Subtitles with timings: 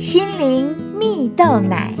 [0.00, 1.94] 心灵蜜豆奶。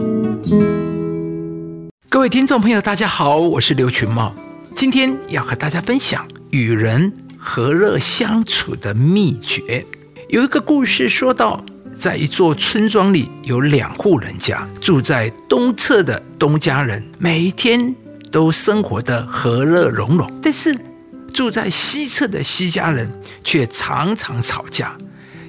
[2.08, 4.34] 各位听众朋友，大家好，我是刘群茂，
[4.74, 9.84] 今天要和大家分享与人和乐相处的秘诀。
[10.30, 11.62] 有一个故事说到，
[11.94, 17.94] 在一座村庄里，有两户人家，住在东侧的东家人每一天
[18.32, 20.74] 都生活的和乐融融，但是
[21.34, 23.10] 住在西侧的西家人
[23.44, 24.96] 却常常吵架，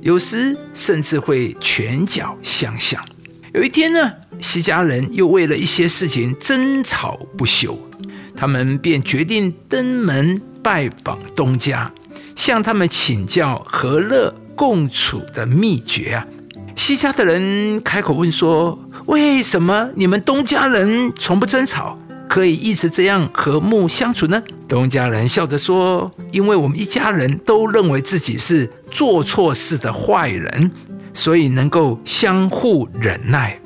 [0.02, 3.04] 有时甚至会拳脚相向。
[3.54, 7.78] 有一天呢，西家人又为了一些事情争吵不休，
[8.36, 11.92] 他们便决定登门拜访东家，
[12.36, 16.26] 向他们请教和乐共处的秘诀啊。
[16.76, 30.70] 西家的人开口问说：“为什么你们东家人从不争吵，可以一直这样和睦相处呢？”东家人笑着说：“因为我们一家人都认为自己是做错事的坏人。”
[31.14, 33.60] 所以能够相互忍耐，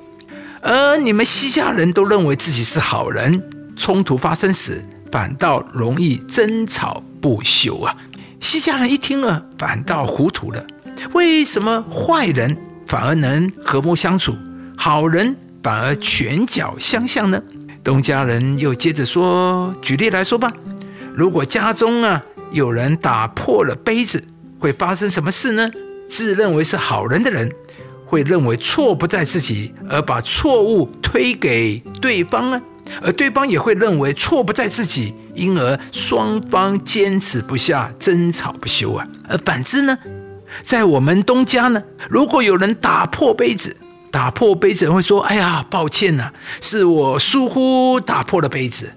[0.61, 3.39] 而你们西家人都认为自己是好人，
[3.75, 7.95] 冲突发生时反倒容易争吵不休啊！
[8.41, 10.65] 西家人一听了，反倒糊涂了。
[11.13, 14.35] 为什么坏人反而能和睦相处，
[14.75, 17.39] 好人反而拳脚相向呢？
[17.83, 20.51] 东家人又接着说：“举例来说吧，
[21.15, 24.23] 如果家中啊有人打破了杯子，
[24.65, 25.69] 会发生什么事呢？”
[26.09, 27.51] 自认为是好人的人，
[28.03, 32.59] 会认为错不在自己，而把错误推给对方呢；
[33.03, 39.07] 而对方也会认为错不在自己，因而双方坚持不下，争吵不休啊。
[39.29, 39.95] 而反之呢，
[40.63, 43.75] 在我们东家呢，如果有人打破杯子，
[44.09, 48.91] 打破杯子会说：“哎呀，抱歉呐，是我疏忽打破了杯子。”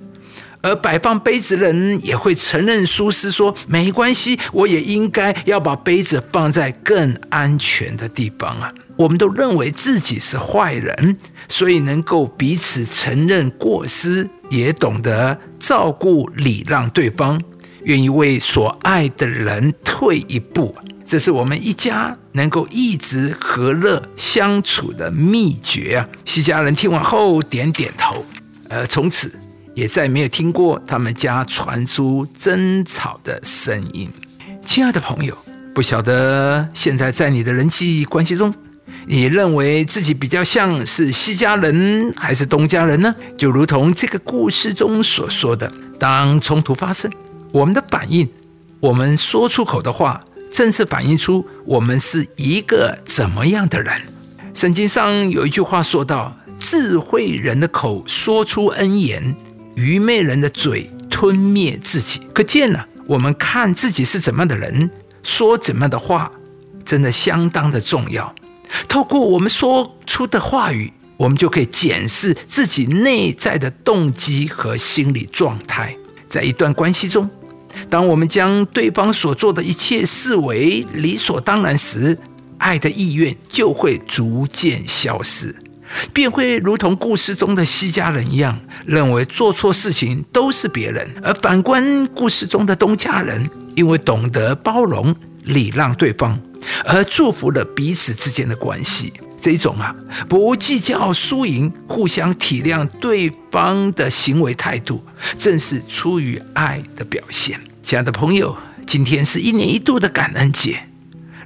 [0.68, 8.72] 而摆放杯子的人也会承认疏失，说没关系，我也应该要把杯子放在更安全的地方啊。
[8.96, 11.16] 我们都认为自己是坏人，
[11.48, 17.40] 所以能够彼此承认过失，也懂得照顾礼让对方，
[17.84, 20.74] 愿意为所爱的人退一步。
[21.06, 26.08] 这是我们一家能够一直和乐相处的秘诀啊。
[26.26, 28.24] 西家人听完后点点头，
[28.68, 29.32] 呃，从此。
[29.78, 34.10] 也再没有听过他们家传出争吵的声音。
[34.60, 35.38] 亲爱的朋友，
[35.72, 38.52] 不晓得现在在你的人际关系中，
[39.06, 43.14] 你认为自己比较像是西家人还是东家人呢？
[43.36, 47.08] 就如同这个故事中所说的，当冲突发生，
[47.52, 48.28] 我们的反应，
[48.80, 54.02] 我们说出口的话，正是反映出我们是一个怎么样的人。
[54.54, 59.36] 圣经上有一句话说到：“智慧人的口说出恩言。”
[59.78, 64.90] 愚昧人的嘴吞灭自己，可见呢，我们看自己是怎么样的人，
[65.22, 66.32] 说怎么样的话，
[66.84, 68.34] 真的相当的重要。
[68.88, 75.96] 透过我们说出的话语，我们就可以检视自己内在的动机和心理状态。
[76.28, 77.30] 在一段关系中，
[77.88, 82.18] 当我们将对方所做的一切视为理所当然时，
[82.58, 85.54] 爱的意愿就会逐渐消失。
[86.12, 96.40] 便会如同故事中的西家人一样，认为做错事情都是别人；而反观故事中的东家人，因为懂得包容、礼让对方，
[96.84, 99.12] 而祝福了彼此之间的关系。
[99.40, 99.94] 这种啊，
[100.28, 105.00] 不计较输赢、互相体谅对方的行为态度，
[105.38, 107.60] 正是出于爱的表现。
[107.80, 110.87] 亲爱的朋友，今天是一年一度的感恩节。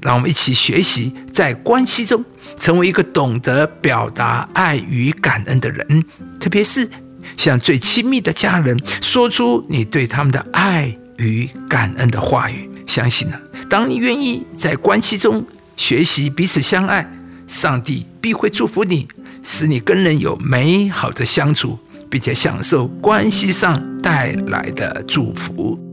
[0.02, 2.24] 让我们一起学习，在关系中
[2.58, 6.04] 成为一个懂得表达爱与感恩的人，
[6.40, 6.88] 特别是
[7.36, 12.68] 向最亲密的家人说出你对他们的爱与感恩的话语。
[12.86, 13.38] 相信呢，
[13.70, 15.46] 当你愿意在关系中
[15.76, 17.08] 学习彼此相爱，
[17.46, 19.06] 上帝必会祝福你，
[19.42, 21.78] 使你跟人有美好的相处，
[22.10, 25.91] 并且享受关系上带来的祝福。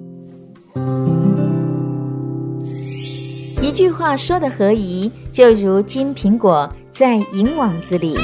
[3.69, 8.17] 一句话说的合宜，就如金苹果在银网子里。